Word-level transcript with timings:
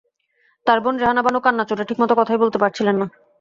তাঁর 0.65 0.79
বোন 0.83 0.95
রেহানা 0.97 1.21
বানু 1.23 1.39
কান্নার 1.41 1.67
চোটে 1.69 1.83
ঠিকমতো 1.89 2.13
কথাই 2.17 2.41
বলতে 2.43 2.57
পারছিলেন 2.59 2.95
না। 3.01 3.07